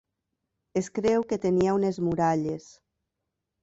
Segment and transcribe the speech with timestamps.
[0.81, 2.71] Es creu que tenia unes muralles.